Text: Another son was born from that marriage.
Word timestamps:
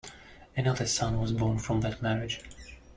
Another 0.57 0.87
son 0.87 1.21
was 1.21 1.31
born 1.31 1.59
from 1.59 1.81
that 1.81 2.01
marriage. 2.01 2.41